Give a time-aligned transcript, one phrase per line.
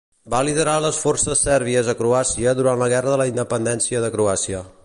[0.33, 4.69] Va liderar les forces sèrbies a Croàcia durant la Guerra de la Independència de Croàcia.